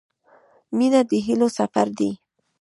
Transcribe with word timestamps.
•مینه 0.77 1.01
د 1.09 1.11
هیلو 1.25 1.47
سفر 1.59 1.87
دی. 1.99 2.11